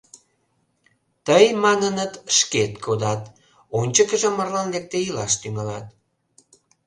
Тый, 1.25 1.45
маныныт, 1.63 2.13
шкет 2.37 2.71
кодат, 2.85 3.21
ончыкыжым 3.79 4.33
марлан 4.37 4.67
лекде 4.73 4.99
илаш 5.07 5.33
тӱҥалат. 5.41 5.85